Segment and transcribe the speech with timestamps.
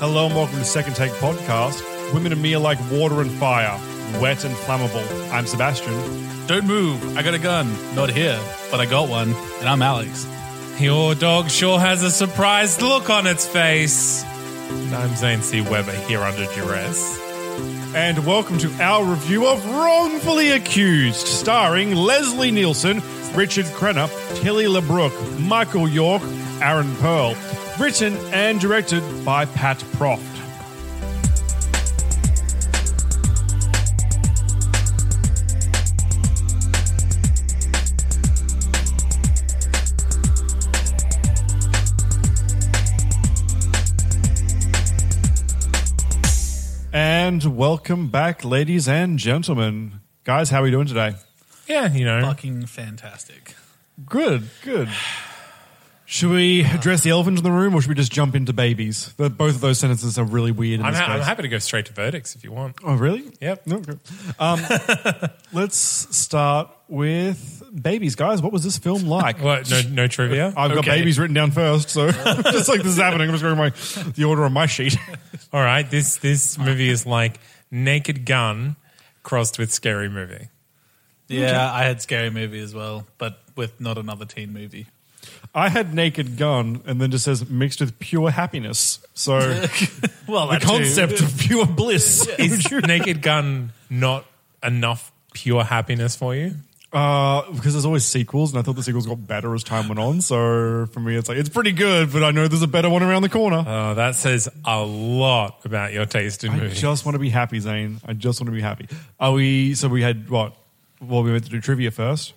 [0.00, 1.82] Hello and welcome to Second Take Podcast.
[2.14, 3.76] Women and me are like water and fire,
[4.20, 5.04] wet and flammable.
[5.32, 6.46] I'm Sebastian.
[6.46, 7.16] Don't move.
[7.16, 7.66] I got a gun.
[7.96, 8.38] Not here,
[8.70, 10.24] but I got one, and I'm Alex.
[10.78, 14.22] Your dog sure has a surprised look on its face.
[14.70, 15.62] And I'm Zane C.
[15.62, 17.27] Weber here under duress.
[17.94, 23.02] And welcome to our review of Wrongfully Accused, starring Leslie Nielsen,
[23.34, 24.08] Richard Crenna,
[24.40, 26.22] Kelly LeBrock, Michael York,
[26.60, 27.34] Aaron Pearl.
[27.78, 30.47] Written and directed by Pat Proft.
[47.00, 50.00] And welcome back, ladies and gentlemen.
[50.24, 51.14] Guys, how are we doing today?
[51.68, 52.22] Yeah, you know.
[52.22, 53.54] Fucking fantastic.
[54.04, 54.88] Good, good.
[56.06, 59.12] Should we address the elephant in the room or should we just jump into babies?
[59.12, 61.26] The, both of those sentences are really weird in I'm, this ha- I'm case.
[61.28, 62.74] happy to go straight to verdicts if you want.
[62.82, 63.30] Oh, really?
[63.40, 63.66] Yep.
[63.68, 63.98] No, okay.
[64.40, 68.14] Um, let's start with babies.
[68.14, 69.40] Guys, what was this film like?
[69.42, 69.70] What?
[69.70, 70.48] No, no trivia?
[70.56, 70.98] I've got Okay.
[70.98, 73.70] babies written down first, so just like this is happening, I'm just going my
[74.12, 74.96] the order on my sheet.
[75.52, 75.88] All right.
[75.90, 77.38] This this movie is like
[77.70, 78.76] Naked Gun
[79.22, 80.48] crossed with Scary Movie.
[81.28, 84.86] Yeah, I had scary movie as well, but with not another teen movie.
[85.54, 89.00] I had Naked Gun, and then just says mixed with pure happiness.
[89.12, 89.36] So
[90.26, 92.26] Well, the concept of pure bliss.
[92.38, 94.24] Is Naked Gun not
[94.62, 96.54] enough pure happiness for you?
[96.90, 99.98] Uh, because there's always sequels, and I thought the sequels got better as time went
[99.98, 100.22] on.
[100.22, 103.02] So for me, it's like it's pretty good, but I know there's a better one
[103.02, 103.62] around the corner.
[103.66, 106.60] Oh, that says a lot about your taste in movies.
[106.62, 106.80] I movies.
[106.80, 108.00] just want to be happy, Zane.
[108.06, 108.88] I just want to be happy.
[109.20, 109.74] Are we?
[109.74, 110.54] So we had what?
[111.00, 112.32] Well, we went to do trivia first.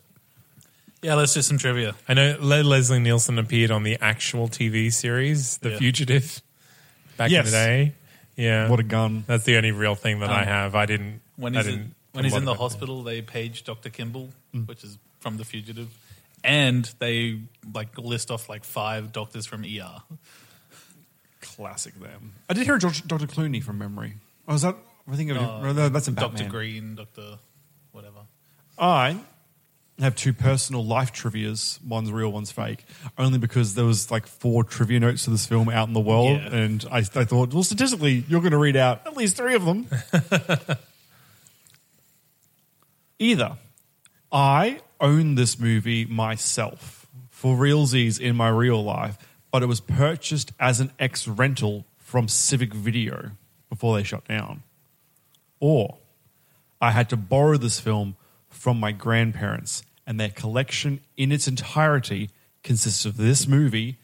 [1.01, 1.95] Yeah, let's do some trivia.
[2.09, 5.78] I know Le- Leslie Nielsen appeared on the actual TV series, The Yeah.
[5.78, 6.41] Fugitive,
[7.18, 7.45] back Yes.
[7.47, 7.94] in the day.
[8.35, 8.68] Yeah.
[8.69, 9.23] What a gun!
[9.28, 10.75] That's the only real thing that I Um, have.
[10.75, 11.22] I didn't.
[11.38, 13.89] When I he's, in, didn't when he's in the hospital, they page Dr.
[13.89, 14.29] Kimball,
[14.66, 15.89] which is from The Fugitive,
[16.44, 17.39] and they
[17.73, 20.01] like list off like five doctors from ER.
[21.41, 22.33] Classic them.
[22.50, 23.07] I did hear Dr.
[23.07, 23.27] Dr.
[23.27, 24.13] Clooney from memory.
[24.47, 24.75] Oh, is that?
[25.11, 26.41] I think no, no, that's in Batman.
[26.44, 26.50] Dr.
[26.51, 27.38] Green, Dr.
[27.91, 28.19] whatever.
[28.77, 29.17] I
[30.00, 31.83] have two personal life trivias.
[31.83, 32.85] One's real, one's fake.
[33.17, 36.39] Only because there was like four trivia notes to this film out in the world,
[36.39, 36.55] Yeah.
[36.55, 39.66] and I, I thought, well, statistically, you're going to read out at least three of
[39.66, 39.88] them.
[43.21, 43.59] Either
[44.31, 49.15] I own this movie myself for realsies in my real life,
[49.51, 53.29] but it was purchased as an ex rental from Civic Video
[53.69, 54.63] before they shut down,
[55.59, 55.99] or
[56.81, 58.15] I had to borrow this film
[58.49, 62.31] from my grandparents, and their collection in its entirety
[62.63, 63.99] consists of this movie,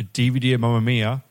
[0.00, 1.22] a DVD of Mamma Mia,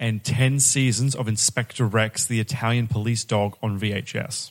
[0.00, 4.50] and 10 seasons of Inspector Rex, the Italian police dog, on VHS.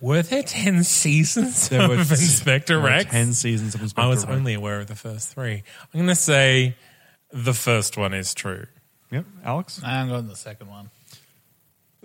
[0.00, 3.10] Were there 10 seasons There of were- Inspector there were Rex?
[3.10, 4.36] 10 seasons of Inspector I was Rex.
[4.36, 5.62] only aware of the first three.
[5.82, 6.76] I'm going to say
[7.32, 8.66] the first one is true.
[9.10, 9.80] Yep, Alex?
[9.84, 10.90] I'm going the second one.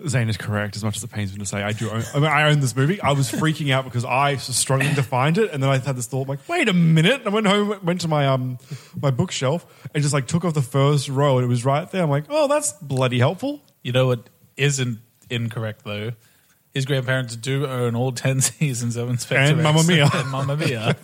[0.08, 1.62] Zane is correct, as much as it pains me to say.
[1.62, 3.00] I do own, I, mean, I own this movie.
[3.00, 5.94] I was freaking out because I was struggling to find it, and then I had
[5.96, 7.20] this thought, like, wait a minute.
[7.20, 8.58] And I went home, went to my um
[9.00, 9.64] my bookshelf,
[9.94, 12.02] and just like took off the first row, and it was right there.
[12.02, 13.62] I'm like, oh, that's bloody helpful.
[13.82, 14.98] You know what isn't
[15.30, 16.12] incorrect though?
[16.74, 20.08] His grandparents do own all ten seasons of Inspector And Rex Mamma Mia.
[20.12, 20.96] and Mamma Mia.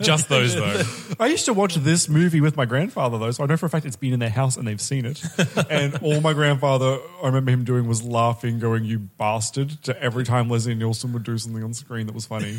[0.00, 0.82] Just those, though.
[1.20, 3.68] I used to watch this movie with my grandfather, though, so I know for a
[3.68, 5.22] fact it's been in their house and they've seen it.
[5.70, 10.24] and all my grandfather, I remember him doing was laughing, going, "You bastard!" to every
[10.24, 12.58] time Leslie Nielsen would do something on screen that was funny.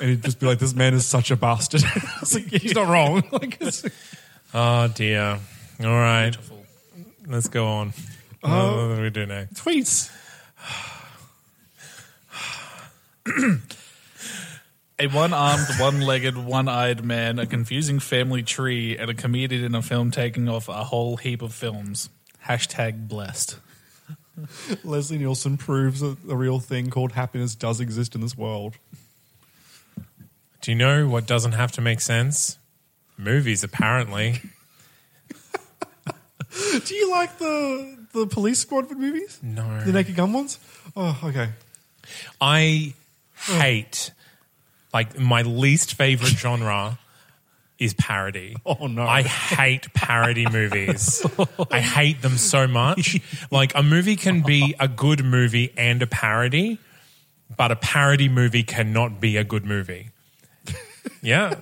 [0.00, 2.74] And he'd just be like, "This man is such a bastard." I was like, "He's
[2.74, 3.84] not wrong." like, it's,
[4.52, 5.38] Oh, dear.
[5.82, 6.36] All right.
[7.26, 7.92] Let's go on.
[8.42, 9.44] Uh, what do we do now?
[9.54, 10.10] tweets.
[14.98, 20.12] A one-armed, one-legged, one-eyed man, a confusing family tree, and a comedian in a film
[20.12, 22.08] taking off a whole heap of films.
[22.46, 23.58] Hashtag blessed.
[24.84, 28.74] Leslie Nielsen proves that a real thing called happiness does exist in this world.
[30.60, 32.58] Do you know what doesn't have to make sense?
[33.18, 34.40] Movies, apparently.
[36.84, 39.40] Do you like the the police squad movies?
[39.42, 39.80] No.
[39.80, 40.58] The Naked Gun ones?
[40.94, 41.48] Oh, okay.
[42.40, 42.94] I
[43.46, 43.58] Mm.
[43.60, 44.12] hate,
[44.92, 46.98] like, my least favorite genre
[47.78, 48.56] is parody.
[48.64, 49.02] Oh, no.
[49.02, 51.24] I hate parody movies.
[51.70, 53.20] I hate them so much.
[53.50, 56.78] Like, a movie can be a good movie and a parody,
[57.56, 60.10] but a parody movie cannot be a good movie.
[61.20, 61.56] Yeah.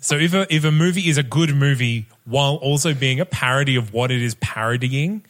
[0.00, 3.76] So if a, if a movie is a good movie while also being a parody
[3.76, 5.22] of what it is parodying,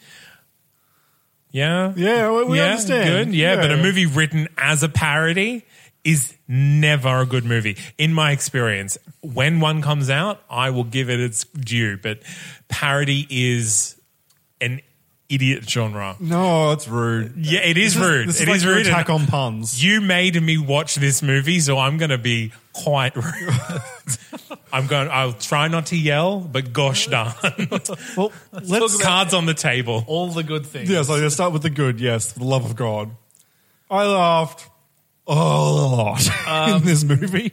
[1.51, 3.27] yeah, Yeah, we- we yeah, understand.
[3.27, 5.63] Good, yeah, but a movie written as a parody
[6.03, 8.97] is never a good movie in my experience.
[9.21, 12.21] When one comes out, I will give it its due, but
[12.69, 13.95] parody is
[14.59, 14.81] an
[15.33, 16.15] idiot genre.
[16.19, 17.33] No, it's rude.
[17.37, 18.29] Yeah, it is This rude.
[18.29, 18.85] This is It like is rude.
[18.87, 19.83] attack on puns.
[19.83, 23.53] You made me watch this movie, so I'm going to be quite rude.
[24.73, 25.09] I'm going.
[25.09, 27.33] I'll try not to yell, but gosh darn,
[28.15, 30.03] Well, let's about- cards on the table.
[30.07, 30.89] All the good things.
[30.89, 31.99] Yeah, so let's start with the good.
[31.99, 33.11] Yes, for the love of God.
[33.89, 34.69] I laughed
[35.27, 37.51] a lot in um, this movie.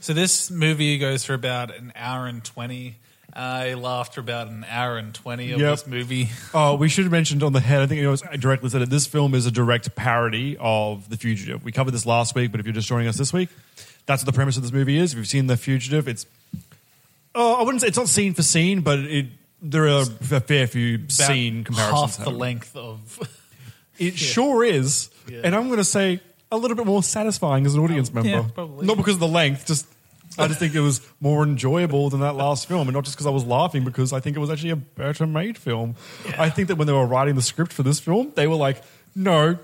[0.00, 2.96] So this movie goes for about an hour and twenty.
[3.34, 5.70] I laughed for about an hour and twenty of Yep.
[5.70, 6.28] this movie.
[6.54, 7.80] Oh, we should have mentioned on the head.
[7.80, 8.90] I think it was directly said it.
[8.90, 11.64] This film is a direct parody of The Fugitive.
[11.64, 13.48] We covered this last week, but if you're just joining us this week,
[14.04, 15.12] that's what the premise of this movie is.
[15.12, 16.26] If you've seen The Fugitive, it's
[17.34, 19.26] oh, I wouldn't say it's not scene for scene, but it
[19.62, 20.04] there are a
[20.40, 22.16] fair few About scene comparisons.
[22.16, 23.18] half the length of.
[23.98, 26.20] It sure is, and I'm going to say
[26.50, 28.28] a little bit more satisfying as an audience oh, member.
[28.30, 28.86] yeah, probably.
[28.86, 29.86] Not because of the length, just
[30.38, 33.26] I just think it was more enjoyable than that last film, and not just because
[33.26, 35.96] I was laughing, because I think it was actually a better made film.
[36.38, 38.82] I think that when they were writing the script for this film, they were like,
[39.14, 39.58] "No,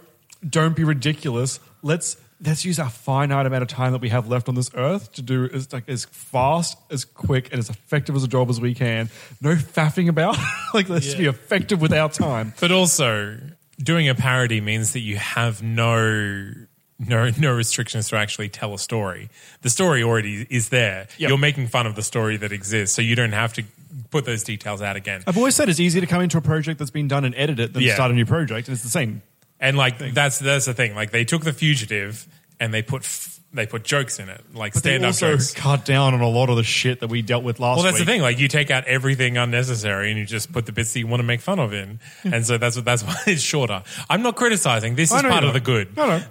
[0.49, 1.61] don't be ridiculous.
[1.82, 5.11] Let's." Let's use our finite amount of time that we have left on this earth
[5.15, 8.61] to do as like as fast, as quick, and as effective as a job as
[8.61, 9.11] we can.
[9.41, 10.38] No faffing about.
[10.73, 12.55] like let's just be effective with our time.
[12.61, 13.41] But also,
[13.82, 16.53] doing a parody means that you have no
[16.99, 19.29] no no restrictions to actually tell a story.
[19.62, 21.06] The story already is there.
[21.19, 21.29] Yep.
[21.29, 23.65] You're making fun of the story that exists, so you don't have to
[24.11, 25.23] put those details out again.
[25.27, 27.61] I've always said it's easier to come into a project that's been done and edit
[27.61, 27.95] it than Yeah.
[27.95, 29.23] start a new project, and it's the same.
[29.61, 30.95] And like that's that's the thing.
[30.95, 32.27] Like they took the fugitive
[32.61, 35.55] and they put f- they put jokes in it, like But stand up also jokes.
[35.55, 37.99] cut down on a lot of the shit that we dealt with last Well, that's
[37.99, 38.06] week.
[38.06, 38.21] the thing.
[38.23, 41.21] Like you take out everything unnecessary and you just put the bits that you want
[41.21, 43.83] to make fun of in, and so that's what that's why it's shorter.
[44.11, 44.97] I'm not criticizing.
[44.97, 45.97] This I is part of the good.
[45.97, 46.23] No, no.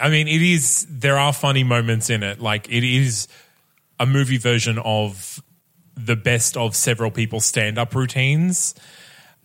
[0.00, 0.86] I mean, it is.
[0.90, 2.40] There are funny moments in it.
[2.40, 3.28] Like it is
[3.98, 5.42] a movie version of
[5.96, 8.74] the best of several people's stand-up routines.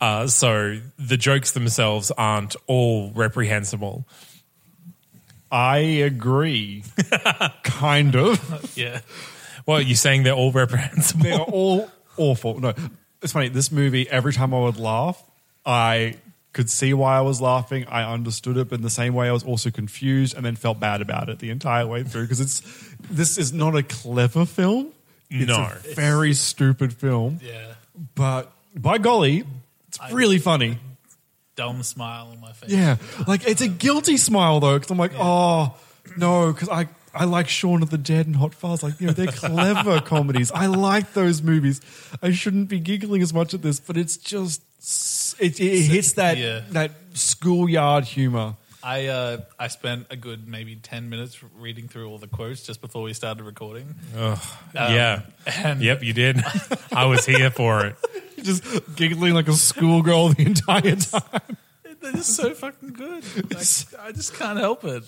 [0.02, 4.08] Uh, so the jokes themselves aren't all reprehensible.
[5.52, 6.84] I agree.
[7.64, 8.78] kind of.
[8.78, 9.02] Yeah.
[9.66, 11.24] Well, you're saying they're all reprehensible.
[11.24, 12.60] They are all awful.
[12.60, 12.74] No,
[13.22, 13.50] it's funny.
[13.50, 15.22] This movie, every time I would laugh,
[15.66, 16.16] I
[16.54, 17.86] could see why I was laughing.
[17.88, 20.80] I understood it, but in the same way, I was also confused and then felt
[20.80, 22.62] bad about it the entire way through because it's
[23.10, 24.90] this is not a clever film.
[25.30, 25.62] It's No.
[25.74, 27.40] a very stupid film.
[27.42, 27.74] Yeah.
[28.16, 29.46] But by golly,
[29.88, 30.78] it's really funny.
[31.56, 32.70] Dumb smile on my face.
[32.70, 32.96] Yeah,
[33.28, 35.76] like it's a guilty smile though, because I'm like, oh
[36.18, 38.82] no, because I I like Shaun of the Dead and Hot Fuzz.
[38.84, 40.50] Like you know, they're clever comedies.
[40.52, 41.82] I like those movies.
[42.22, 46.14] I shouldn't be giggling as much at this, but it's just s- it, it hits
[46.14, 46.62] that Yeah.
[46.72, 48.56] that schoolyard humor.
[48.84, 52.82] I uh, I spent a good maybe ten minutes reading through all the quotes just
[52.82, 53.96] before we started recording.
[54.74, 55.22] yeah.
[55.46, 56.42] and- yep, you did.
[56.92, 57.96] I was here for it.
[58.44, 58.64] Just
[58.96, 61.58] giggling like a schoolgirl the entire time.
[62.02, 63.24] They're just so fucking good.
[63.54, 63.68] Like,
[64.08, 65.04] I just can't help it.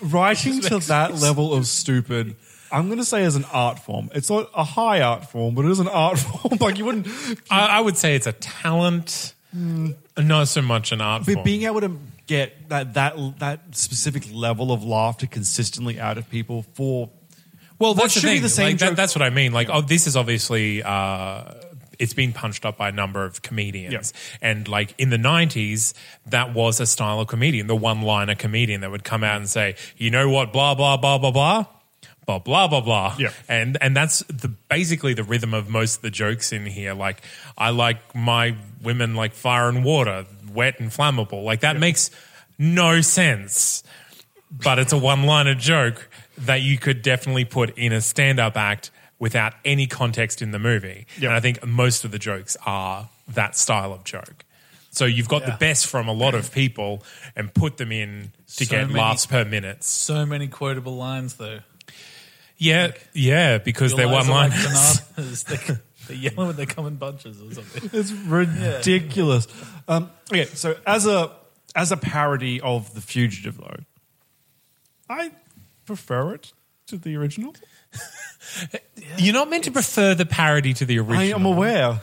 [0.00, 1.20] Writing to that sense.
[1.20, 2.36] level of stupid.
[2.70, 4.10] I'm going to say as an art form.
[4.14, 6.58] It's not a high art form, but it is an art form.
[6.60, 7.08] like you wouldn't
[7.50, 9.34] I, I would say it's a talent,
[10.18, 11.44] not so much an art But form.
[11.44, 11.96] being able to
[12.26, 17.10] get that that that specific level of laughter consistently out of people for
[17.78, 18.42] Well, What that's the should be thing.
[18.42, 19.52] the same like, that, joke- that's what I mean.
[19.52, 21.52] Like, oh, this is obviously uh,
[21.98, 25.94] it's been punched up by a number of comedians, and like in the '90s,
[26.26, 29.76] that was a style of comedian, the one-liner comedian that would come out and say,
[29.96, 30.52] "You know what?
[30.52, 31.66] Blah blah blah blah blah."
[32.26, 33.30] Blah blah blah blah, Yeah.
[33.48, 36.92] and and that's the basically the rhythm of most of the jokes in here.
[36.92, 37.22] Like
[37.56, 41.44] I like my women like fire and water, wet and flammable.
[41.44, 42.10] Like that makes
[42.58, 43.82] no sense
[44.48, 49.52] but it's a one-liner joke that you could definitely put in a stand-up act without
[49.64, 51.04] any context in the movie.
[51.18, 51.24] Yep.
[51.24, 54.44] And I think most of the jokes are that style of joke.
[54.92, 55.50] So you've got Yeah.
[55.50, 57.02] the best from a lot of people
[57.34, 59.82] and put them in to So get many- laughs per minute.
[59.82, 61.58] So many quotable lines though.
[62.58, 65.00] Yeah, yeah, because they're one like liners.
[65.16, 65.42] bananas.
[65.48, 65.76] They-
[66.08, 67.90] They're yelling when they come in bunches or something.
[67.92, 69.48] It's ridiculous.
[69.88, 71.32] Um, okay, so as a
[71.74, 73.76] as a parody of The Fugitive, though,
[75.10, 75.32] I
[75.84, 76.52] prefer it
[76.86, 77.54] to the original.
[79.18, 81.18] You're not meant to prefer the parody to the original.
[81.18, 82.00] I am aware,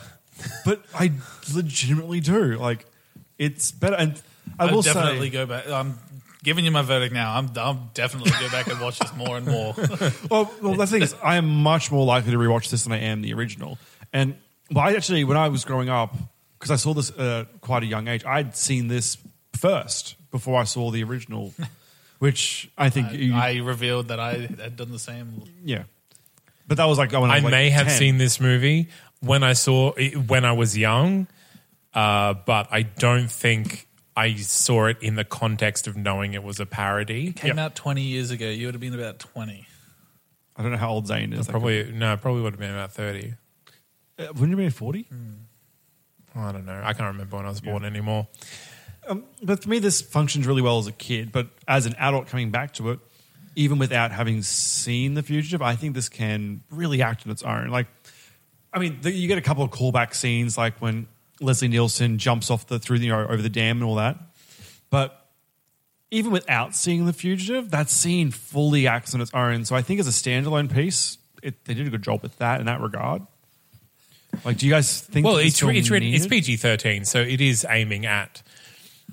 [0.66, 1.12] but I
[1.54, 2.58] legitimately do.
[2.58, 2.86] Like,
[3.38, 3.96] it's better.
[3.96, 4.22] And
[4.60, 5.70] I I'll will definitely say, go back.
[5.70, 5.98] I'm
[6.44, 7.36] giving you my verdict now.
[7.36, 9.74] I'm I'm definitely go back and watch this more and more.
[10.30, 13.00] well, well, the thing is, I am much more likely to rewatch this than I
[13.00, 13.80] am the original.
[14.12, 14.36] And
[14.72, 16.16] well, I actually, when I was growing up,
[16.60, 19.18] because I saw this at quite a young age, I'd seen this
[19.54, 21.54] first before I saw the original,
[22.20, 25.44] which I think, you, I revealed that I had done the same.
[25.64, 25.84] yeah.
[26.66, 27.98] But that was like when I, I like may have 10.
[27.98, 28.88] seen this movie
[29.20, 31.28] when I saw it when I was young,
[31.94, 36.60] uh, but I don't think I saw it in the context of knowing it was
[36.60, 37.30] a parody.
[37.30, 38.48] It came out 20 years ago.
[38.48, 39.66] You would have been about 20.
[40.56, 41.48] I don't know how old Zane is.
[41.48, 43.34] Probably no, probably would have been about thirty.
[44.20, 45.08] uh, wouldn't you be forty?
[46.36, 46.80] I don't know.
[46.84, 48.28] I can't remember when I was born anymore.
[49.42, 51.32] But for me, this functions really well as a kid.
[51.32, 53.00] But as an adult coming back to it,
[53.56, 57.70] even without having seen The Fugitive, I think this can really act on its own.
[57.70, 57.88] Like,
[58.72, 61.08] I mean, the, you get a couple of callback scenes, like when
[61.40, 64.18] Leslie Nielsen jumps off the through the you know, over the dam and all that.
[64.90, 65.20] But
[66.12, 69.66] even without seeing The Fugitive, that scene fully acts on its own.
[69.66, 72.60] So I think as a standalone piece, it, they did a good job with that
[72.60, 73.24] in that regard.
[74.46, 75.26] Like, do you guys think?
[75.26, 78.42] Well, it's it's written, it's PG thirteen, so it is aiming at.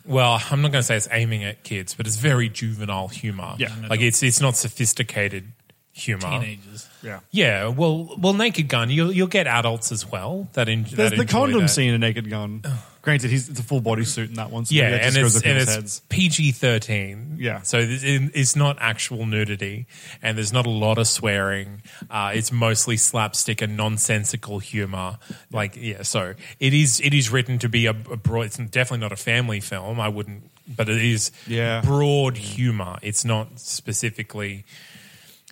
[0.06, 3.54] Well, I'm not going to say it's aiming at kids, but it's very juvenile humor.
[3.58, 3.72] Yeah.
[3.88, 5.52] like it's it's not sophisticated
[6.00, 6.28] humor.
[6.40, 6.88] Teenagers.
[7.02, 7.20] Yeah.
[7.30, 11.10] Yeah, well, well, Naked Gun, you'll you'll get adults as well that, en- There's that
[11.16, 11.68] the enjoy condom that.
[11.68, 12.62] scene in Naked Gun.
[13.02, 14.66] Granted, he's it's a full bodysuit in that one.
[14.66, 16.00] So Yeah, and it's and it's.
[16.10, 17.36] PG thirteen.
[17.38, 17.62] Yeah.
[17.62, 19.86] so it's not actual nudity,
[20.20, 21.80] and there's not a lot of swearing.
[22.10, 25.18] Uh, it's mostly slapstick and nonsensical humor.
[25.50, 28.42] Like yeah, so it is it is written to be a, a broad.
[28.46, 29.98] It's definitely not a family film.
[29.98, 31.80] I wouldn't, but it is Yeah.
[31.80, 32.98] broad humor.
[33.00, 34.64] It's not specifically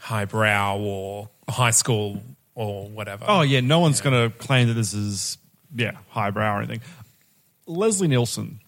[0.09, 2.23] highbrow or high school
[2.55, 3.27] or whatever.
[3.29, 5.39] Oh yeah, no one's going to claim that this is
[5.75, 6.81] yeah highbrow or anything.
[7.67, 8.61] Leslie Nielsen,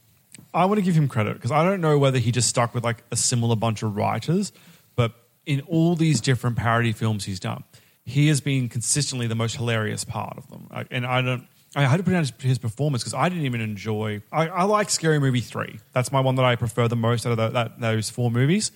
[0.53, 2.85] I want to give him credit because I don't know whether he just stuck with
[2.85, 4.53] like a similar bunch of writers,
[4.97, 5.13] but
[5.47, 7.65] in all these different parody films he's done,
[8.05, 10.67] he has been consistently the most hilarious part of them.
[10.71, 11.47] I- And I don't.
[11.77, 14.23] I had to put down his, his performance because I didn't even enjoy.
[14.33, 15.79] I, I like Scary Movie three.
[15.93, 18.73] That's my one that I prefer the most out of the, that, those four movies.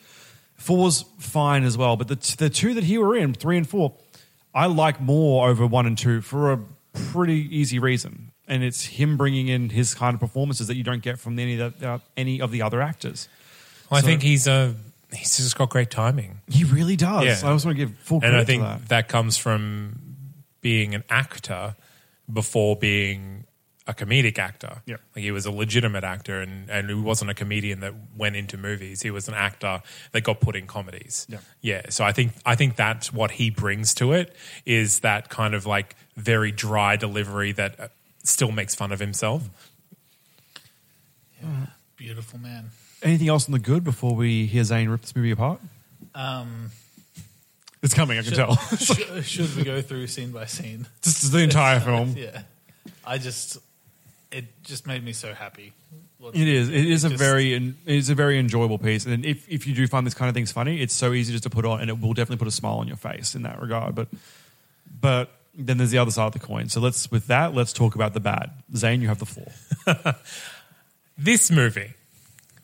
[0.57, 3.69] Four's fine as well, but the t- the two that he were in, three and
[3.69, 3.95] four,
[4.55, 6.61] I like more over one and two for a
[7.13, 11.03] pretty easy reason, and it's him bringing in his kind of performances that you don't
[11.03, 13.29] get from any of the, uh, any of the other actors.
[13.91, 14.75] I so- think he's a
[15.13, 16.41] he's just got great timing.
[16.49, 17.25] He really does.
[17.25, 17.49] Yeah.
[17.49, 18.89] I also want to give full and I think that.
[18.89, 19.09] that.
[19.09, 20.01] comes from
[20.61, 21.77] being an actor
[22.33, 23.45] before being
[23.87, 24.83] a comedic actor.
[24.87, 25.01] Yep.
[25.15, 28.57] Like he was a legitimate actor, and and he wasn't a comedian that went into
[28.57, 29.03] movies.
[29.03, 31.27] He was an actor that got put in comedies.
[31.29, 31.39] Yeah.
[31.61, 31.83] yeah.
[31.91, 35.67] So I think I think that's what he brings to it is that kind of
[35.67, 37.89] like very dry delivery that uh,
[38.23, 39.49] still makes fun of himself.
[41.97, 42.71] Beautiful man.
[43.03, 45.61] Anything else in the good before we hear Zane rip this movie apart?
[46.15, 46.71] Um,
[47.83, 48.57] It's coming, I can should, tell.
[48.79, 50.87] should, should we go through scene by scene?
[51.03, 52.15] Just the entire film.
[52.17, 52.43] Yeah.
[53.05, 53.59] I just,
[54.35, 55.73] it just made me so happy.
[56.33, 56.69] It is.
[56.71, 59.75] It is a Just- very it is a very enjoyable piece, and if if you
[59.75, 61.91] do find this kind of things funny, it's so easy just to put on, and
[61.91, 63.95] it will definitely put a smile on your face in that regard.
[63.95, 64.09] But
[65.01, 66.69] but then there's the other side of the coin.
[66.69, 68.51] So let's with that, let's talk about the bad.
[68.75, 69.53] Zane, you have the floor.
[71.17, 71.95] This movie,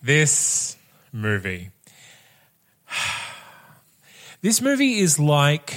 [0.02, 0.76] this
[1.12, 1.70] movie,
[4.42, 5.76] this movie is like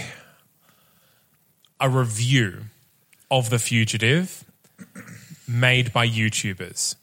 [1.80, 2.64] a review
[3.30, 4.44] of The Fugitive
[5.54, 6.96] made by YouTubers.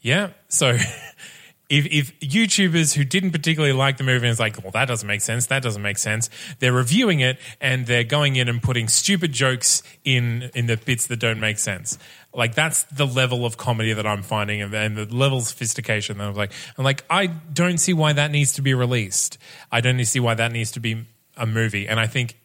[0.00, 0.30] Yeah.
[0.48, 0.76] So
[1.72, 5.22] if, if YouTubers who didn't particularly like the movie is like, well, that doesn't make
[5.22, 9.32] sense, that doesn't make sense, they're reviewing it and they're going in and putting stupid
[9.32, 11.96] jokes in in the bits that don't make sense.
[12.34, 16.18] Like that's the level of comedy that I'm finding and, and the level of sophistication
[16.18, 19.38] that I'm like, I'm like, I don't see why that needs to be released.
[19.70, 21.06] I don't see why that needs to be
[21.38, 21.88] a movie.
[21.88, 22.38] And I think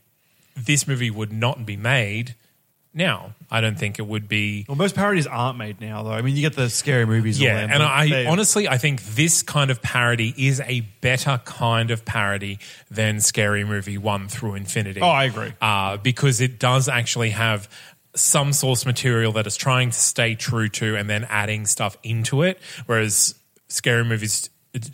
[0.55, 2.35] this movie would not be made
[2.97, 3.33] now.
[3.49, 6.11] I don't think it would be Well, most parodies aren't made now, though.
[6.11, 7.39] I mean, you get the scary movies.
[7.39, 10.81] yeah, all them, and I they- honestly, I think this kind of parody is a
[11.01, 12.59] better kind of parody
[12.91, 14.99] than Scary Movie One through Infinity.
[15.01, 15.53] Oh, I agree.
[15.61, 17.69] uh, because it does actually have
[18.15, 22.41] some source material that is trying to stay true to, and then adding stuff into
[22.41, 22.59] it.
[22.87, 23.35] Whereas
[23.69, 24.49] Scary Movies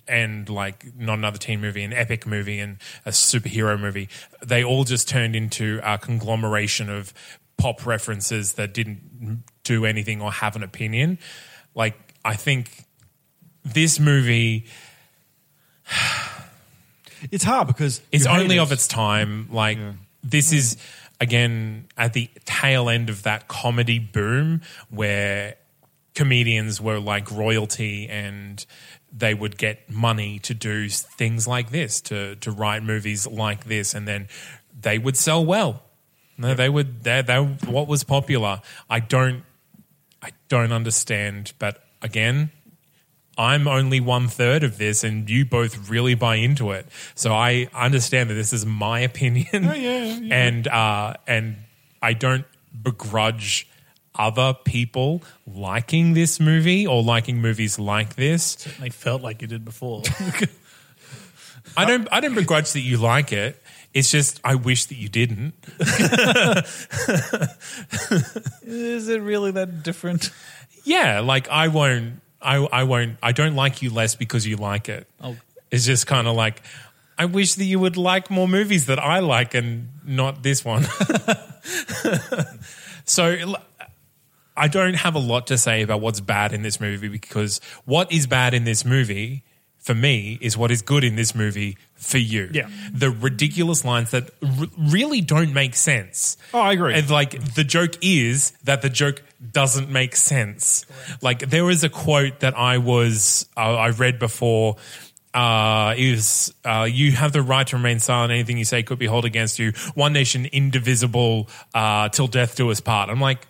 [0.07, 4.07] and like not another teen movie, an epic movie, and a superhero movie,
[4.45, 7.13] they all just turned into a conglomeration of
[7.57, 11.19] pop references that didn't do anything or have an opinion.
[11.75, 12.85] Like I think
[13.63, 14.65] this movie
[17.31, 18.59] It's hard because it's only it.
[18.59, 19.47] of its time.
[19.51, 19.77] Like
[20.23, 20.77] this is
[21.21, 25.55] again at the tail end of that comedy boom where
[26.15, 28.65] comedians were like royalty and
[29.11, 33.93] they would get money to do things like this to to write movies like this
[33.93, 34.27] and then
[34.79, 35.83] they would sell well
[36.37, 39.43] no they would they they what was popular i don't
[40.21, 42.51] i don't understand but again
[43.37, 46.87] I'm only one third of this, and you both really buy into it.
[47.15, 50.35] So I understand that this is my opinion, yeah, yeah.
[50.35, 51.57] and uh, and
[52.01, 52.45] I don't
[52.81, 53.67] begrudge
[54.15, 58.55] other people liking this movie or liking movies like this.
[58.79, 60.03] They felt like you did before.
[61.77, 63.61] I don't I don't begrudge that you like it.
[63.93, 65.53] It's just I wish that you didn't.
[68.63, 70.31] Is it really that different?
[70.83, 72.21] Yeah, like I won't.
[72.41, 73.17] I I won't.
[73.21, 75.07] I don't like you less because you like it.
[75.21, 75.37] Oh.
[75.69, 76.61] It's just kind of like
[77.17, 80.83] I wish that you would like more movies that I like and not this one.
[83.05, 83.55] so
[84.57, 88.11] I don't have a lot to say about what's bad in this movie because what
[88.11, 89.43] is bad in this movie
[89.83, 92.49] for me is what is good in this movie for you.
[92.53, 92.69] Yeah.
[92.91, 96.37] The ridiculous lines that r- really don't make sense.
[96.53, 96.93] Oh, I agree.
[96.93, 99.21] And like the joke is that the joke
[99.51, 100.85] doesn't make sense.
[101.21, 104.77] Like there was a quote that I was uh, I read before.
[105.33, 108.31] Uh, is uh, you have the right to remain silent.
[108.31, 109.71] Anything you say could be held against you.
[109.95, 113.09] One nation, indivisible, uh, till death do us part.
[113.09, 113.47] I'm like,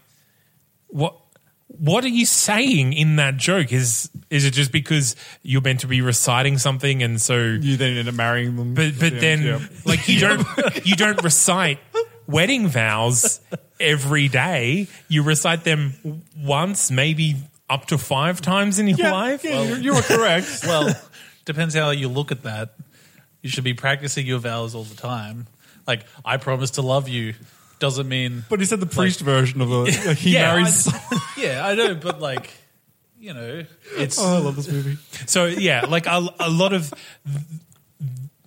[0.87, 1.17] what?
[1.79, 3.71] What are you saying in that joke?
[3.73, 7.97] Is is it just because you're meant to be reciting something, and so you then
[7.97, 8.73] end up marrying them.
[8.73, 9.59] but but Yeah, then yeah.
[9.85, 11.79] like you don't you don't recite
[12.27, 13.39] wedding vows
[13.79, 14.87] every day.
[15.07, 17.35] You recite them once, maybe
[17.69, 19.43] up to five times in your yeah, life.
[19.43, 20.61] yeah, you, you were correct.
[20.63, 20.93] well,
[21.45, 22.75] depends how you look at that.
[23.41, 25.47] You should be practicing your vows all the time.
[25.85, 27.33] Like, I promise to love you
[27.83, 28.45] doesn't mean.
[28.49, 30.87] But he said the priest version of the he Yeah, marries.
[31.37, 32.49] yeah, I know, but like,
[33.19, 33.63] you know,
[33.97, 34.17] it's.
[34.19, 34.97] oh, I love this movie.
[35.27, 36.93] So yeah, like a, a lot of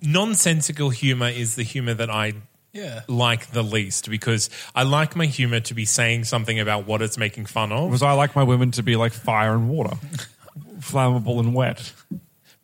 [0.01, 2.33] nonsensical humor is the humor that I
[2.73, 3.01] Yeah.
[3.07, 7.17] like the least because I like my humor to be saying something about what it's
[7.17, 7.89] making fun of.
[7.89, 9.95] Because I like my women to be like fire and water,
[10.79, 11.93] flammable and wet.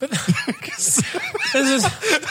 [0.09, 1.85] But this is,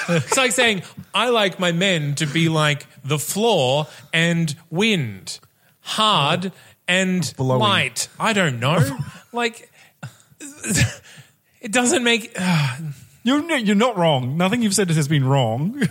[0.09, 0.83] it's like saying
[1.15, 5.39] I like my men to be like the floor and wind,
[5.81, 6.53] hard
[6.89, 7.61] and Blowing.
[7.61, 8.09] light.
[8.19, 8.99] I don't know.
[9.33, 9.71] like
[11.61, 12.37] it doesn't make
[13.23, 14.37] You're you're not wrong.
[14.37, 15.83] Nothing you've said has been wrong.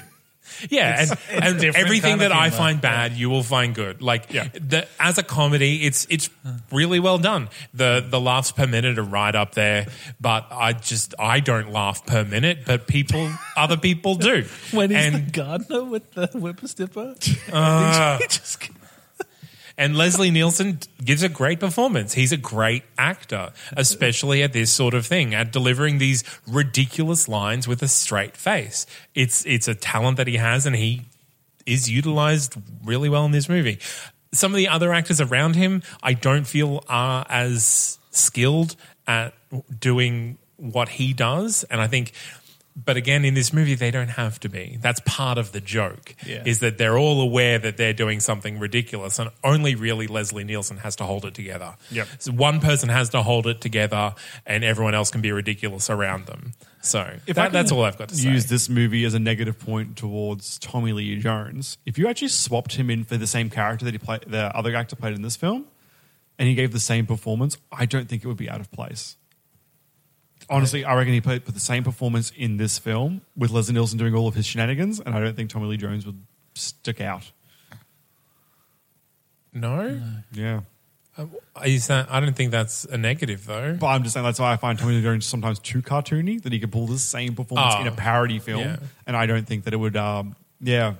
[0.70, 4.02] Yeah, and, and everything kind of that I find bad, you will find good.
[4.02, 4.48] Like Yeah.
[4.54, 6.30] the, as a comedy, it's it's
[6.72, 7.50] really well done.
[7.74, 9.88] The the laughs per minute are right up there,
[10.20, 14.46] but I just I don't laugh per minute, but people other people do.
[14.72, 17.52] When he's and the gardener with the whippersnipper.
[17.52, 18.70] Uh, he just-
[19.78, 22.14] And Leslie Nielsen gives a great performance.
[22.14, 27.68] He's a great actor, especially at this sort of thing, at delivering these ridiculous lines
[27.68, 28.86] with a straight face.
[29.16, 31.04] It's it's a talent that he has, and he
[31.66, 33.80] is utilized really well in this movie.
[34.34, 38.76] Some of the other actors around him, I don't feel are as skilled
[39.08, 39.34] at
[39.80, 42.14] doing what he does, and I think.
[42.74, 44.78] But again, in this movie, they don't have to be.
[44.82, 46.16] That's part of the joke.
[46.26, 46.44] Yeah.
[46.46, 50.78] Is that they're all aware that they're doing something ridiculous, and only really Leslie Nielsen
[50.78, 51.76] has to hold it together.
[51.92, 52.08] Yep.
[52.20, 56.28] So one person has to hold it together, and everyone else can be ridiculous around
[56.28, 56.54] them.
[56.82, 58.30] So If that- that's all I've got to say.
[58.30, 61.78] Use this movie as a negative point towards Tommy Lee Jones.
[61.86, 64.76] If you actually swapped him in for the same character that he played, the other
[64.76, 65.66] actor played in this film,
[66.40, 69.18] and he gave the same performance, I don't think it would be out of place.
[70.50, 73.98] Honestly, I reckon he played put the same performance in this film with Leslie Nielsen
[73.98, 76.22] doing all of his shenanigans, and I don't think Tommy Lee Jones would
[76.56, 77.32] stick out.
[79.54, 80.02] no,
[80.32, 80.62] Yeah.
[81.66, 82.08] is that?
[82.12, 83.76] I don't think that's a negative though.
[83.80, 86.52] But I'm just saying that's why I find Tommy Lee Jones sometimes too cartoony that
[86.52, 88.78] he could pull the same performance Oh, in a parody film, yeah.
[89.06, 90.96] and I don't think that it would, um, yeah,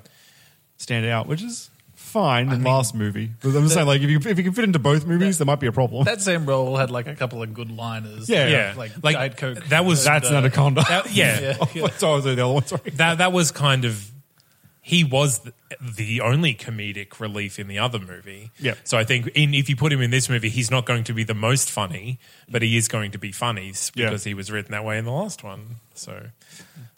[0.78, 1.70] stand out, which is
[2.12, 3.32] fine in the last movie.
[3.42, 5.46] But I'm just saying, like, if you if you can fit into both movies, there
[5.46, 6.04] might be a problem.
[6.06, 8.30] that same role had like a couple of good liners.
[8.30, 8.48] Yeah.
[8.48, 9.66] yeah, Like, like Diet Coke.
[9.70, 10.84] that was That's an anaconda.
[10.88, 11.56] that- yeah.
[11.74, 11.84] Yeah.
[11.84, 12.66] oh, sorry, the other one.
[12.66, 12.92] Sorry.
[12.96, 14.10] that that was kind of
[14.84, 15.54] he was the,
[15.96, 18.50] the only comedic relief in the other movie.
[18.60, 18.80] Yep.
[18.84, 21.14] So I think in, if you put him in this movie, he's not going to
[21.14, 22.18] be the most funny,
[22.50, 24.08] but he is going to be funny Yeah.
[24.08, 25.76] because he was written that way in the last one.
[25.94, 26.26] So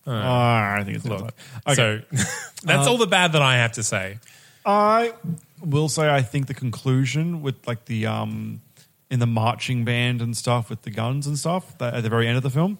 [0.08, 1.34] Uh, I think it's look,
[1.68, 1.76] okay.
[1.76, 2.00] so
[2.64, 4.18] that's all the bad that I have to say.
[4.66, 5.14] I
[5.62, 8.62] will say I think the conclusion with like the um
[9.10, 12.28] in the marching band and stuff with the guns and stuff that, at the very
[12.28, 12.80] end of the film,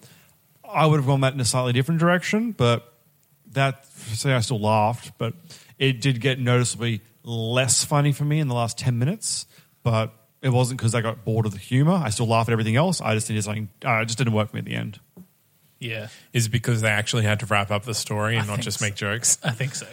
[0.68, 2.92] I would have gone that in a slightly different direction, but
[3.52, 5.34] that say I still laughed, but
[5.78, 9.46] it did get noticeably less funny for me in the last ten minutes.
[9.82, 12.00] But it wasn't because I got bored of the humor.
[12.04, 13.00] I still laugh at everything else.
[13.00, 13.68] I just needed something.
[13.84, 15.00] Uh, it just didn't work for me at the end.
[15.84, 18.64] Yeah, Is because they actually had to wrap up the story and I not think
[18.64, 18.86] just so.
[18.86, 19.38] make jokes?
[19.44, 19.86] I think so.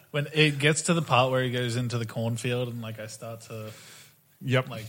[0.10, 3.06] when it gets to the part where he goes into the cornfield and like I
[3.06, 3.70] start to
[4.42, 4.68] Yep.
[4.68, 4.86] like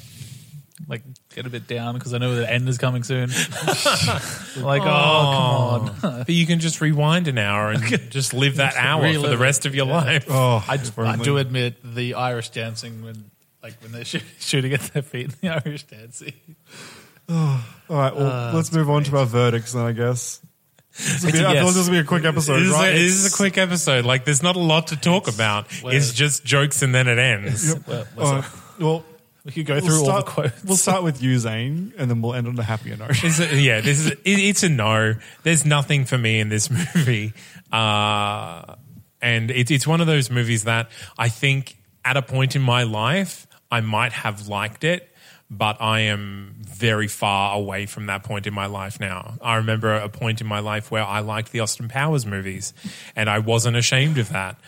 [0.89, 1.03] like
[1.33, 3.29] get a bit down because I know the end is coming soon.
[4.57, 6.17] like, oh, come on.
[6.19, 7.81] but you can just rewind an hour and
[8.11, 9.39] just live that hour for Relive the it.
[9.39, 10.25] rest of your life.
[10.29, 13.31] oh, I, I do admit the Irish dancing when
[13.63, 16.33] like when they're shoot, shooting at their feet in the Irish dancing.
[17.29, 17.59] All
[17.89, 20.41] right, well, let's move on to our verdicts then, I guess.
[20.97, 23.11] This will be, I thought this would be a quick episode, This is, a, this
[23.25, 24.05] is a quick episode.
[24.05, 25.67] Like, there's not a lot to talk about.
[25.83, 27.75] well- It's just jokes and then it ends.
[27.85, 28.45] Well, All right,
[28.79, 29.05] well,
[29.43, 30.63] we could go we'll through all start, the quotes.
[30.63, 33.23] We'll start with you, Zane, and then we'll end on a happier note.
[33.23, 35.13] It's a, yeah, this is it, it's a no.
[35.43, 37.33] There's nothing for me in this movie,
[37.71, 38.75] uh,
[39.21, 42.83] and it's it's one of those movies that I think at a point in my
[42.83, 45.13] life I might have liked it,
[45.49, 49.35] but I am very far away from that point in my life now.
[49.41, 52.73] I remember a point in my life where I liked the Austin Powers movies,
[53.15, 54.59] and I wasn't ashamed of that.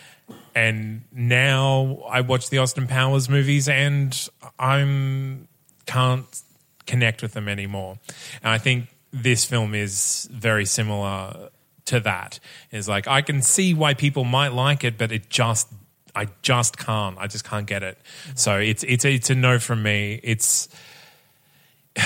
[0.54, 5.48] And now I watch the Austin Powers movies, and I'm
[5.86, 6.42] can't
[6.86, 7.98] connect with them anymore.
[8.42, 11.50] And I think this film is very similar
[11.86, 12.38] to that.
[12.70, 15.68] Is like I can see why people might like it, but it just
[16.14, 17.16] I just can't.
[17.18, 17.98] I just can't get it.
[18.34, 20.20] So it's it's a, it's a no from me.
[20.22, 20.68] It's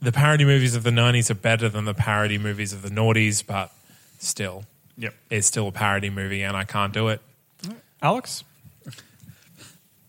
[0.00, 3.44] the parody movies of the '90s are better than the parody movies of the noughties,
[3.46, 3.72] but
[4.18, 4.64] still,
[4.96, 5.14] Yep.
[5.30, 7.20] it's still a parody movie, and I can't do it.
[8.02, 8.44] Alex?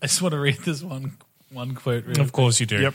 [0.02, 1.12] I just want to read this one
[1.50, 2.04] one quote.
[2.04, 2.80] Really Of course, you do.
[2.80, 2.94] Yep.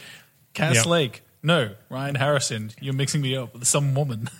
[0.54, 0.86] Cass Yep.
[0.86, 1.22] Lake.
[1.44, 2.72] No, Ryan Harrison.
[2.82, 4.30] You're mixing me up with some woman.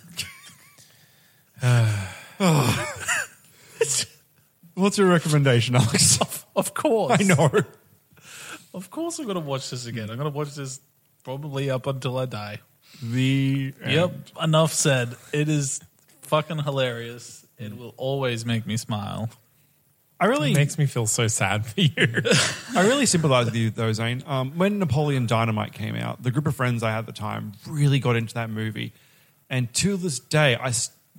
[4.76, 6.18] What's your recommendation, Alex?
[6.56, 7.16] of course.
[7.18, 7.50] I know.
[8.74, 10.10] Of course, I'm going to watch this again.
[10.10, 10.80] I'm going to watch this
[11.24, 12.60] probably up until I die.
[13.02, 14.12] The Yep.
[14.42, 15.16] Enough said.
[15.32, 15.80] It is
[16.20, 17.46] fucking hilarious.
[17.58, 19.30] It will always make me smile.
[20.20, 21.94] I really It makes me feel so sad for you.
[22.76, 24.22] I really sympathize with you, though, Zane.
[24.26, 27.52] Um, when Napoleon Dynamite came out, the group of friends I had at the time
[27.66, 28.92] really got into that movie.
[29.48, 30.72] And to this day, I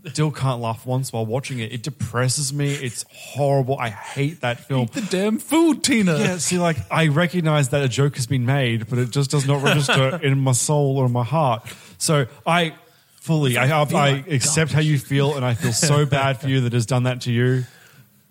[0.06, 1.72] still can't laugh once while watching it.
[1.72, 2.74] It depresses me.
[2.74, 3.78] It's horrible.
[3.78, 4.84] I hate that film.
[4.84, 6.18] Eat The damn food, Tina.
[6.18, 9.46] Yeah, see, like, I recognize that a joke has been made, but it just does
[9.48, 11.68] not register in my soul or my heart.
[11.98, 12.76] So I
[13.22, 16.62] fully, I, I, I accept how you feel, and I feel so bad for you
[16.62, 17.66] that has done that to you,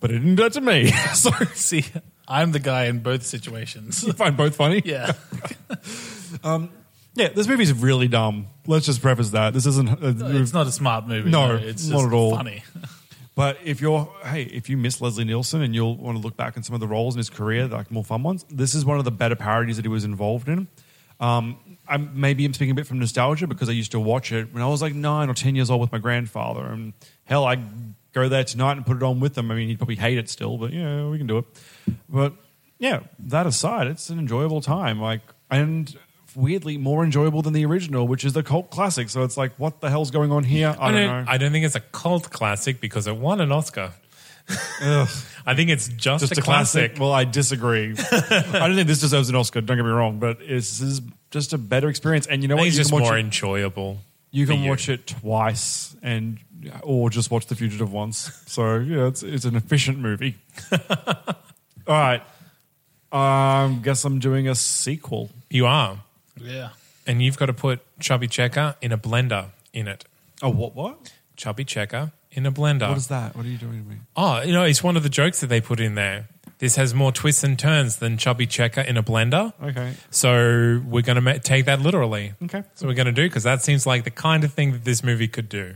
[0.01, 0.91] but it didn't do that to me.
[1.15, 1.85] so See,
[2.27, 4.03] I'm the guy in both situations.
[4.05, 4.83] you find both funny?
[4.85, 5.13] yeah.
[6.43, 6.71] Um,
[7.17, 8.47] Yeah, this movie's really dumb.
[8.67, 9.55] Let's just preface that.
[9.55, 9.89] This isn't.
[9.89, 11.31] Uh, It's not a smart movie.
[11.31, 12.37] No, it's not just at all.
[12.37, 12.63] funny.
[13.35, 16.57] But if you're, hey, if you miss Leslie Nielsen and you'll want to look back
[16.57, 18.99] on some of the roles in his career, like more fun ones, this is one
[18.99, 20.69] of the better parodies that he was involved in.
[21.21, 24.55] Um, I'm maybe I'm speaking a bit from nostalgia because I used to watch it
[24.55, 27.57] when I was like nine or ten years old with my grandfather, and hell, I
[28.15, 29.51] go there tonight and put it on with him.
[29.51, 31.45] I mean, he'd probably hate it still, but yeah, we can do it.
[32.09, 32.33] But
[32.79, 34.99] yeah, that aside, it's an enjoyable time.
[34.99, 35.95] Like, and
[36.37, 39.09] weirdly more enjoyable than the original, which is the cult classic.
[39.09, 40.69] So it's like, what the hell's going on here?
[40.79, 41.33] I, I don't, don't, know.
[41.33, 43.93] I don't think it's a cult classic because it won an Oscar.
[44.81, 46.97] I think it's just, just a, classic.
[47.01, 47.95] Well, I disagree.
[48.13, 49.61] I don't think this deserves an Oscar.
[49.61, 52.27] Don't get me wrong, but this is just a better experience.
[52.27, 52.67] And you know what?
[52.67, 53.99] it's just more it, enjoyable.
[54.31, 56.39] you can watch it twice, and
[56.83, 58.31] or just watch The Fugitive once.
[58.47, 60.37] So yeah, it's it's an efficient movie.
[60.73, 60.79] All
[61.89, 62.23] right.
[63.13, 65.31] Um, guess I'm doing a sequel.
[65.51, 65.99] You are,
[66.41, 66.71] Yeah.
[67.07, 70.05] and you've got to put Chubby Checker in a blender in it.
[70.43, 70.75] Oh, what?
[70.75, 71.13] What?
[71.37, 72.89] Chubby Checker in a blender.
[72.89, 73.37] What is that?
[73.37, 73.97] What are you doing to me?
[74.17, 76.29] Oh, you know, it's one of the jokes that they put in there.
[76.59, 79.53] This has more twists and turns than Chubby Checker in a blender.
[79.63, 79.93] Okay.
[80.11, 82.33] So we're going to ma- take that literally.
[82.45, 82.65] Okay.
[82.75, 85.05] So we're going to do because that seems like the kind of thing that this
[85.05, 85.75] movie could do.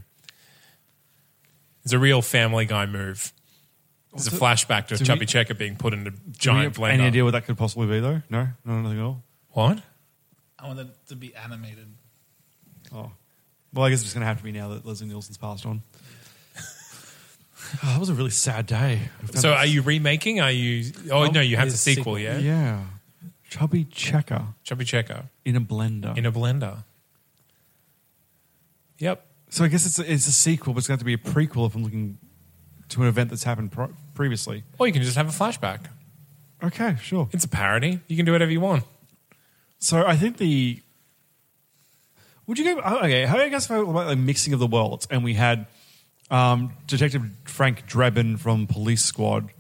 [1.85, 3.33] It's a real Family Guy move.
[4.15, 6.93] It's a flashback to do we- Chubby Checker being put in a giant blender.
[6.93, 8.23] Any idea what that could possibly be, though?
[8.31, 9.23] No, no, nothing at all.
[9.51, 9.83] What?
[10.63, 11.87] I want it to be animated.
[12.95, 13.11] Oh,
[13.73, 15.83] well, I guess it's going to have to be now that Leslie Nielsen's passed on.
[17.85, 19.01] Oh, that was a really sad day.
[19.35, 20.41] So are you remaking?
[20.41, 20.91] Are you?
[21.13, 22.19] Oh, no, you have the sequel, sequel.
[22.19, 22.39] yeah.
[22.39, 22.81] Yeah,
[23.49, 26.17] chubby checker Chubby Checker in a blender.
[26.17, 26.85] in a blender.
[28.99, 29.25] Yep.
[29.51, 31.31] so I guess it's a, it's a sequel, but it's going to have to be
[31.31, 32.19] a prequel if I'm looking
[32.91, 34.65] to an event that's happened pro- previously.
[34.79, 35.81] Or you can just have a flashback.
[36.63, 37.29] Okay, sure.
[37.33, 38.01] It's a parody.
[38.09, 38.85] You can do whatever you want.
[39.81, 40.83] So I think the
[42.47, 43.27] would you go okay?
[43.27, 45.07] How do you guys feel about the mixing of the worlds?
[45.11, 45.67] And we had
[46.31, 49.51] um, Detective Frank Drebin from Police Squad,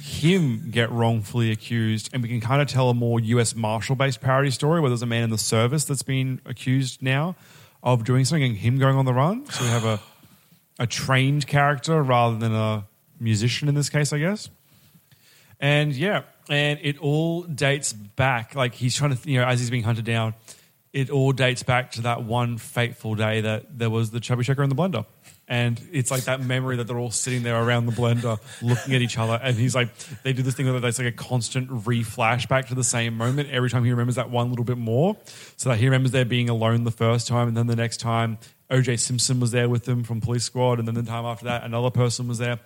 [0.00, 3.54] him get wrongfully accused, and we can kind of tell a more U.S.
[3.54, 7.36] Marshal based parody story where there's a man in the service that's been accused now
[7.82, 9.46] of doing something, and him going on the run.
[9.46, 10.00] So we have a
[10.78, 12.86] a trained character rather than a
[13.18, 14.48] musician in this case, I guess.
[15.60, 18.54] And yeah, and it all dates back.
[18.54, 20.34] Like he's trying to, you know, as he's being hunted down,
[20.92, 24.62] it all dates back to that one fateful day that there was the chubby checker
[24.62, 25.04] in the blender.
[25.46, 29.00] And it's like that memory that they're all sitting there around the blender looking at
[29.00, 29.40] each other.
[29.42, 32.74] And he's like, they do this thing where it's like a constant re flashback to
[32.74, 35.16] the same moment every time he remembers that one little bit more.
[35.56, 37.48] So that he remembers there being alone the first time.
[37.48, 38.38] And then the next time,
[38.70, 40.78] OJ Simpson was there with them from Police Squad.
[40.78, 42.60] And then the time after that, another person was there.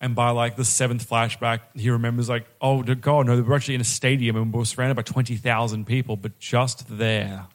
[0.00, 3.80] And by like the seventh flashback, he remembers like, oh God, no, were actually in
[3.80, 7.46] a stadium and we were surrounded by twenty thousand people, but just there,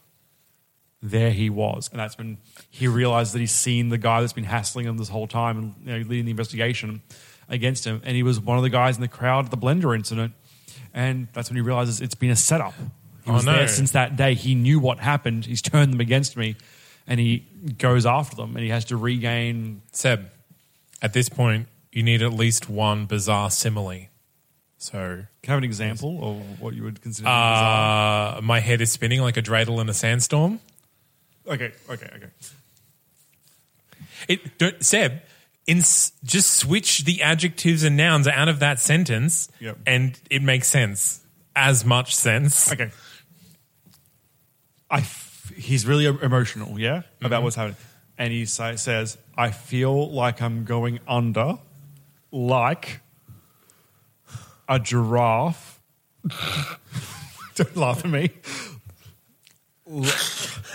[1.01, 2.37] there he was, and that's when
[2.69, 5.73] he realized that he's seen the guy that's been hassling him this whole time and
[5.85, 7.01] you know, leading the investigation
[7.49, 9.95] against him, and he was one of the guys in the crowd at the blender
[9.95, 10.33] incident,
[10.93, 12.73] and that's when he realizes it's been a setup.
[13.25, 13.53] He Oh, was no.
[13.53, 14.33] there since that day.
[14.33, 15.45] He knew what happened.
[15.45, 16.55] He's turned them against me,
[17.05, 17.45] and he
[17.77, 20.29] goes after them, and he has to regain Seb,
[21.01, 21.67] at this point,
[21.99, 24.07] you need at least one bizarre simile.
[24.77, 27.25] So, Can I have an example of what you would consider?
[27.25, 28.37] bizarre?
[28.37, 30.61] uh, my head is spinning like a dreidel in a sandstorm.
[31.45, 32.27] okay, okay, okay.
[34.29, 35.19] It, don't, Seb,
[35.67, 39.77] in, just switch the adjectives and nouns out of that sentence, Yep.
[39.85, 41.19] and it makes sense.
[41.55, 42.71] As much sense.
[42.71, 42.91] Okay.
[44.89, 47.75] I f- he's really emotional, yeah, about what's happening,
[48.17, 51.59] and he say, says, "I feel like I'm going under,
[52.31, 53.01] like
[54.67, 55.79] a giraffe."
[57.55, 58.29] don't laugh at me.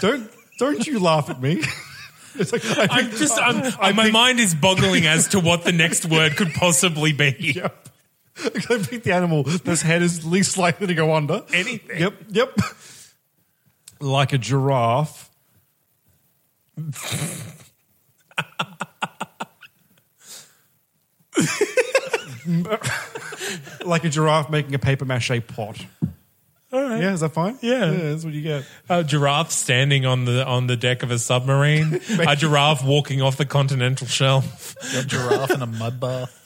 [0.00, 1.62] Don't don't you laugh at me.
[2.36, 5.62] It's like I I'm just, I'm, I my think- mind is boggling as to what
[5.62, 7.36] the next word could possibly be.
[7.54, 7.88] Yep.
[8.36, 11.44] I pick the animal that's head is least likely to go under.
[11.54, 12.00] Anything.
[12.00, 12.58] Yep, yep.
[14.00, 15.30] Like a giraffe.
[23.84, 25.84] like a giraffe making a paper mache pot.
[26.72, 27.00] All right.
[27.00, 27.56] Yeah, is that fine?
[27.62, 27.90] Yeah.
[27.90, 28.64] that's what you get.
[28.88, 32.00] A giraffe standing on the on the deck of a submarine.
[32.26, 34.74] a giraffe walking off the continental shelf.
[34.96, 36.40] A giraffe in a mud bath.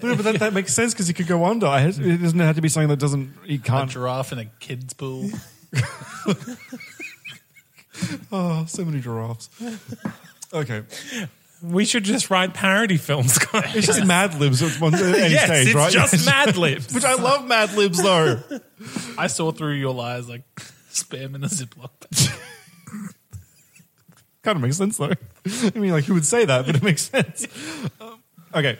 [0.00, 1.66] But, but that, that makes sense because you could go under.
[1.66, 3.32] I- It doesn't have to be something that doesn't.
[3.44, 3.90] He A can't.
[3.90, 5.30] giraffe in a kid's pool.
[8.32, 9.48] Oh, so many giraffes.
[10.52, 10.82] Okay.
[11.62, 13.76] We should just write parody films, guys.
[13.76, 15.92] It's just Mad Libs at one any yes, stage, it's right?
[15.92, 16.92] just Mad Libs.
[16.92, 18.40] Which I love Mad Libs though.
[19.16, 20.42] I saw through your lies like
[20.90, 22.30] spam in a Ziploc bag.
[24.42, 25.12] kind of makes sense though.
[25.46, 27.46] I mean, like who would say that, but it makes sense.
[28.00, 28.20] Um,
[28.54, 28.78] okay,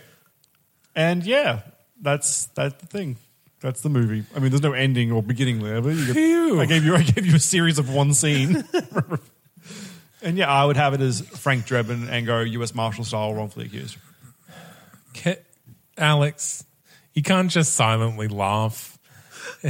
[0.96, 1.60] and yeah,
[2.00, 3.16] that's that's the thing.
[3.60, 4.24] That's the movie.
[4.34, 6.60] I mean, there's no ending or beginning there, but you Phew.
[6.60, 8.64] I gave you I gave you a series of one scene.
[10.22, 12.74] And yeah, I would have it as Frank Drebin and go U.S.
[12.74, 13.96] Marshal style, wrongfully accused.
[15.14, 15.42] Ca-
[15.98, 16.64] Alex,
[17.14, 18.98] you can't just silently laugh.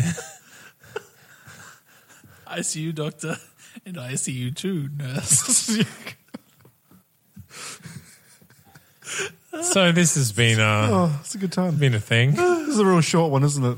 [2.47, 3.37] I see you, doctor,
[3.87, 5.79] and I see you too, nurse.
[9.63, 11.77] So this has been a oh, it's a good time.
[11.77, 12.33] been a thing.
[12.33, 13.77] This is a real short one, isn't it?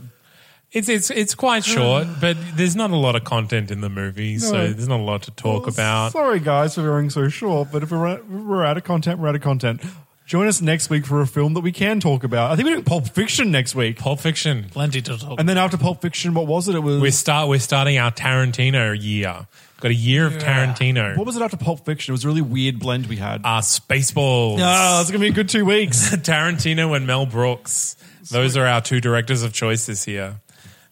[0.75, 4.39] It's it's it's quite short, but there's not a lot of content in the movie,
[4.39, 4.67] so No.
[4.73, 6.13] there's not a lot to talk about.
[6.13, 9.29] Sorry, guys, for going so short, but if we're out, we're out of content, we're
[9.29, 9.81] out of content.
[10.27, 12.51] Join us next week for a film that we can talk about.
[12.51, 13.99] I think we're doing Pulp Fiction next week.
[13.99, 14.65] Pulp Fiction.
[14.71, 15.39] Plenty to talk.
[15.39, 16.75] And then after Pulp Fiction, what was it?
[16.75, 19.47] It was We're start we're starting our Tarantino year.
[19.81, 21.17] Got a year of Tarantino.
[21.19, 22.13] what was it after Pulp Fiction?
[22.13, 23.43] It was a really weird blend we had.
[23.45, 24.59] Uh, Spaceballs.
[24.63, 26.09] oh, it's gonna be a good two weeks.
[26.17, 27.95] Tarantino and Mel Brooks.
[28.31, 30.37] Those are our two directors of choice this year.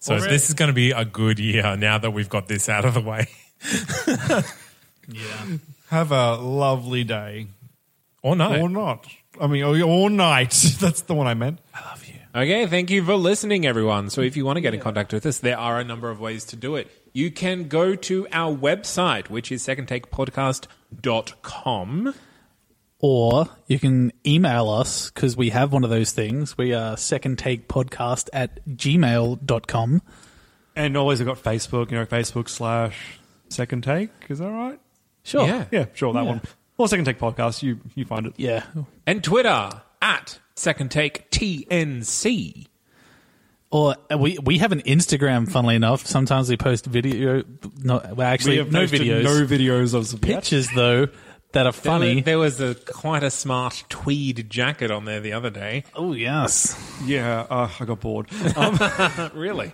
[0.03, 0.33] So Already.
[0.33, 2.95] this is going to be a good year now that we've got this out of
[2.95, 3.29] the way.
[5.09, 5.47] yeah.
[5.91, 7.47] Have a lovely day
[8.21, 8.59] Or not.
[8.59, 9.07] or not.
[9.41, 10.51] I mean, or, or night.
[10.81, 11.61] That's the one I meant.
[11.73, 12.15] I love you.
[12.35, 14.11] Okay, thank you for listening, everyone.
[14.11, 16.19] So, if you want to get in contact with us, there are a number of
[16.19, 16.91] ways to do it.
[17.13, 22.15] You can go to our website, which is secondtakepodcast.com.
[23.05, 26.57] Or you can email us because we have one of those things.
[26.57, 30.03] We are second take podcast at gmail.com.
[30.77, 31.91] And always I've got Facebook.
[31.91, 34.11] You know, Facebook slash Second Take.
[34.29, 34.79] Is that right?
[35.25, 35.47] Sure.
[35.47, 35.65] Yeah.
[35.73, 36.13] Yeah, sure.
[36.13, 36.29] That Yeah.
[36.31, 36.41] one.
[36.79, 37.63] Or Second Take Podcast.
[37.63, 38.35] You you find it.
[38.37, 38.65] Yeah.
[39.07, 42.67] And Twitter at Second Take TNC.
[43.71, 45.51] Or uh, we we have an Instagram.
[45.51, 47.43] Funnily enough, sometimes we post video.
[47.83, 49.23] No, well, actually, We have no videos.
[49.25, 50.37] No videos of yet.
[50.43, 51.09] pictures though
[51.53, 52.21] that are funny.
[52.21, 55.85] There was a quite a smart tweed jacket on there the other day.
[55.95, 58.29] oh yes, Yeah, uh, I got bored.
[59.35, 59.73] really?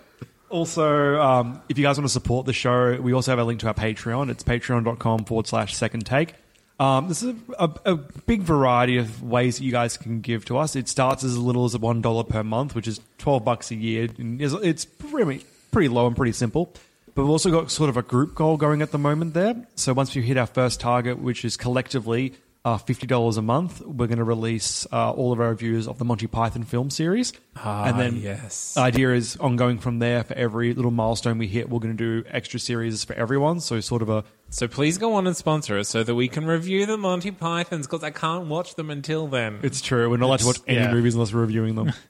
[0.50, 3.60] Also, um, if you guys want to support the show, we also have a link
[3.60, 4.30] to our Patreon.
[4.30, 6.34] It's patreon.com forward slash second take.
[6.80, 10.44] Um, this is a, a, a big variety of ways that you guys can give
[10.46, 10.76] to us.
[10.76, 14.08] It starts as little as $1 per month, which is 12 bucks a year.
[14.16, 16.72] And It's, it's pretty, pretty low and pretty simple.
[17.18, 19.66] But we've also got sort of a group goal going at the moment there.
[19.74, 24.07] So once we hit our first target, which is collectively uh, $50 a month, we're
[24.07, 27.33] going to release uh, all of our reviews of the Monty Python film series.
[27.88, 28.74] and then yes.
[28.74, 30.22] the idea is ongoing from there.
[30.22, 33.59] For every little milestone we hit, we're going to do extra series for everyone.
[33.59, 36.46] So sort of a So please go on and sponsor us so that we can
[36.46, 39.59] review the Monty Pythons because I can't watch them until then.
[39.64, 40.09] it's true.
[40.09, 40.92] We're not allowed to watch any yeah.
[40.92, 41.92] movies unless we're reviewing them.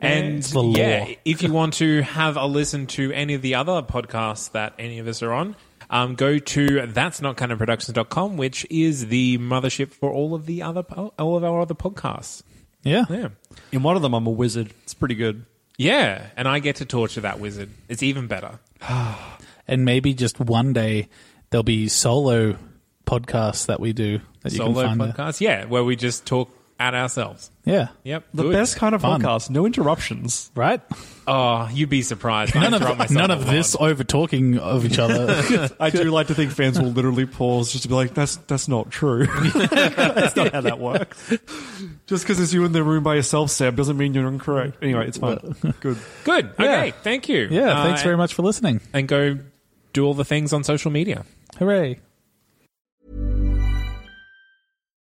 [0.00, 4.52] And yeah, if you want to have a listen to any of the other podcasts
[4.52, 5.56] that any of us are on,
[5.90, 10.62] um, go to that's not canon productions.com, which is the mothership for all of the
[10.62, 12.42] other po- all of our other podcasts.
[12.82, 13.04] yeah.
[13.10, 13.28] Yeah.
[13.72, 14.72] In one of them, I'm a wizard.
[14.84, 15.44] It's pretty good.
[15.76, 17.70] Yeah, and I get to torture that wizard.
[17.88, 18.58] It's even better.
[19.68, 21.08] And maybe just one day
[21.50, 22.56] there'll be solo
[23.06, 25.14] podcasts that we do that you Solo can find.
[25.14, 25.40] podcast.
[25.40, 27.50] Yeah, where we just talk at ourselves.
[27.64, 28.24] Yeah, Yep.
[28.34, 28.52] The good.
[28.52, 29.20] best kind of Fun.
[29.20, 29.50] podcast.
[29.50, 30.50] No interruptions.
[30.56, 30.80] right.
[31.26, 32.56] Oh, you'd be surprised.
[32.56, 33.52] I None interrupt of myself none a of lot.
[33.52, 35.70] this over talking of each other.
[35.78, 38.66] I do like to think fans will literally pause just to be like, "That's that's
[38.66, 39.26] not true.
[39.54, 41.28] that's not how that works."
[42.06, 44.78] Just because it's you in the room by yourself, Seb, doesn't mean you're incorrect.
[44.82, 45.38] Anyway, it's fine.
[45.80, 45.98] Good.
[46.24, 46.46] Good.
[46.58, 46.92] Okay.
[47.02, 47.46] Thank you.
[47.50, 48.80] yeah, Uh, thanks very much for listening.
[48.92, 49.38] And go
[49.92, 51.24] do all the things on social media.
[51.58, 52.00] Hooray!